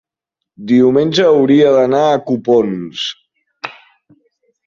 diumenge 0.69 1.25
hauria 1.33 1.67
d'anar 1.75 2.01
a 2.13 2.17
Copons. 2.31 3.05